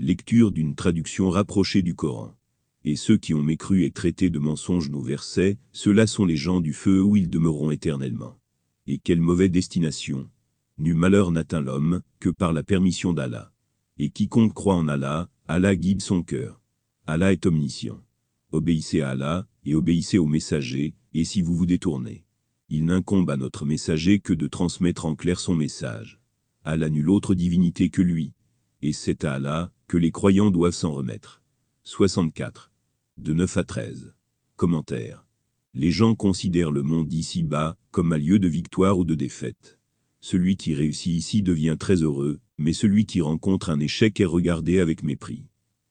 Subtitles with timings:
[0.00, 2.32] Lecture d'une traduction rapprochée du Coran.
[2.84, 6.60] Et ceux qui ont mécru et traité de mensonges nos versets, ceux-là sont les gens
[6.60, 8.38] du feu où ils demeureront éternellement.
[8.86, 10.30] Et quelle mauvaise destination
[10.78, 13.52] Nul malheur n'atteint l'homme, que par la permission d'Allah.
[13.98, 16.60] Et quiconque croit en Allah, Allah guide son cœur.
[17.08, 18.00] Allah est omniscient.
[18.52, 22.24] Obéissez à Allah, et obéissez au messager, et si vous vous détournez.
[22.68, 26.20] Il n'incombe à notre messager que de transmettre en clair son message.
[26.62, 28.32] Allah nulle autre divinité que lui.
[28.80, 31.42] Et c'est à Allah, que les croyants doivent s'en remettre.
[31.84, 32.70] 64.
[33.16, 34.14] De 9 à 13.
[34.56, 35.26] Commentaire.
[35.72, 39.78] Les gens considèrent le monde d'ici-bas comme un lieu de victoire ou de défaite.
[40.20, 44.78] Celui qui réussit ici devient très heureux, mais celui qui rencontre un échec est regardé
[44.78, 45.46] avec mépris.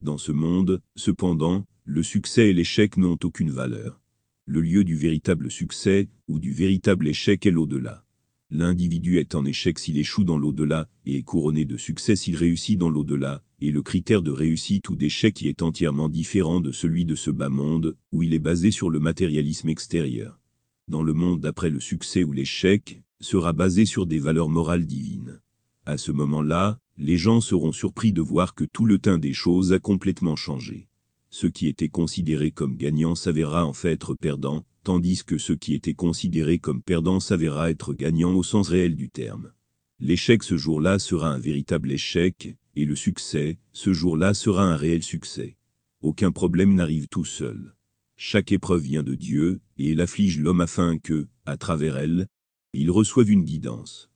[0.00, 4.00] Dans ce monde, cependant, le succès et l'échec n'ont aucune valeur.
[4.46, 8.06] Le lieu du véritable succès, ou du véritable échec est l'au-delà.
[8.54, 12.78] L'individu est en échec s'il échoue dans l'au-delà, et est couronné de succès s'il réussit
[12.78, 17.06] dans l'au-delà, et le critère de réussite ou d'échec y est entièrement différent de celui
[17.06, 20.38] de ce bas monde, où il est basé sur le matérialisme extérieur.
[20.86, 25.40] Dans le monde d'après le succès ou l'échec, sera basé sur des valeurs morales divines.
[25.86, 29.72] À ce moment-là, les gens seront surpris de voir que tout le teint des choses
[29.72, 30.88] a complètement changé.
[31.30, 35.74] Ce qui était considéré comme gagnant s'avéra en fait être perdant, tandis que ce qui
[35.74, 39.52] était considéré comme perdant s'avéra être gagnant au sens réel du terme.
[40.00, 45.02] L'échec ce jour-là sera un véritable échec, et le succès, ce jour-là sera un réel
[45.02, 45.56] succès.
[46.00, 47.74] Aucun problème n'arrive tout seul.
[48.16, 52.26] Chaque épreuve vient de Dieu, et elle afflige l'homme afin que, à travers elle,
[52.72, 54.10] il reçoive une guidance.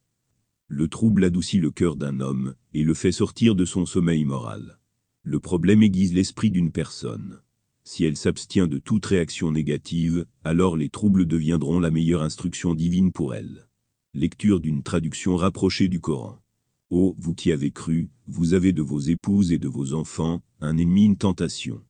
[0.69, 4.81] Le trouble adoucit le cœur d'un homme, et le fait sortir de son sommeil moral.
[5.23, 7.41] Le problème aiguise l'esprit d'une personne.
[7.89, 13.13] Si elle s'abstient de toute réaction négative, alors les troubles deviendront la meilleure instruction divine
[13.13, 13.69] pour elle.
[14.13, 16.43] Lecture d'une traduction rapprochée du Coran.
[16.91, 20.77] Ô vous qui avez cru, vous avez de vos épouses et de vos enfants, un
[20.79, 21.81] ennemi, une tentation.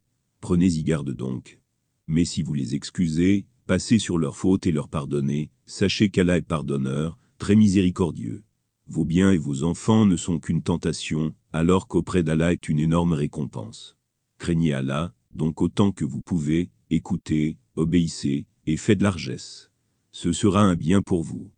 [0.42, 1.62] Prenez-y garde donc.
[2.06, 6.42] Mais si vous les excusez, passez sur leurs fautes et leur pardonnez, sachez qu'Allah est
[6.42, 8.44] pardonneur, très miséricordieux.
[8.86, 13.14] Vos biens et vos enfants ne sont qu'une tentation, alors qu'auprès d'Allah est une énorme
[13.14, 13.96] récompense.
[14.36, 19.70] Craignez Allah, donc autant que vous pouvez, écoutez, obéissez, et faites largesse.
[20.10, 21.50] Ce sera un bien pour vous.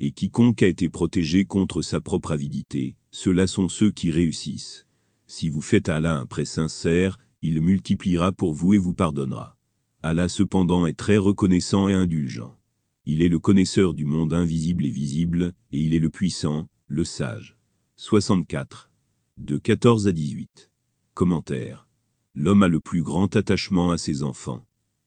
[0.00, 4.86] Et quiconque a été protégé contre sa propre avidité, ceux-là sont ceux qui réussissent.
[5.26, 9.56] Si vous faites à Allah un prêt sincère, il multipliera pour vous et vous pardonnera.
[10.02, 12.56] Allah cependant est très reconnaissant et indulgent.
[13.04, 17.04] Il est le connaisseur du monde invisible et visible, et il est le puissant, le
[17.04, 17.56] sage.
[17.96, 18.90] 64.
[19.38, 20.70] De 14 à 18.
[21.14, 21.85] Commentaire
[22.36, 24.62] l'homme a le plus grand attachement à ses enfants.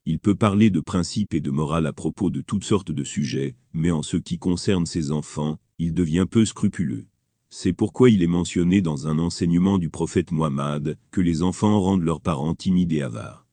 [0.06, 3.56] Il peut parler de principes et de morale à propos de toutes sortes de sujets,
[3.72, 7.06] mais en ce qui concerne ses enfants, il devient peu scrupuleux.
[7.52, 12.04] C'est pourquoi il est mentionné dans un enseignement du prophète Muhammad que les enfants rendent
[12.04, 13.48] leurs parents timides et avares.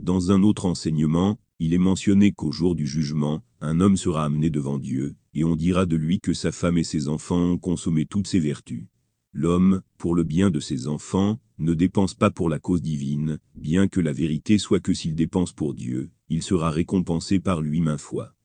[0.00, 4.48] Dans un autre enseignement, il est mentionné qu'au jour du jugement, un homme sera amené
[4.48, 8.06] devant Dieu, et on dira de lui que sa femme et ses enfants ont consommé
[8.06, 8.86] toutes ses vertus.
[9.32, 13.88] L'homme, pour le bien de ses enfants, ne dépense pas pour la cause divine, bien
[13.88, 18.00] que la vérité soit que s'il dépense pour Dieu, il sera récompensé par lui maintes
[18.00, 18.35] fois.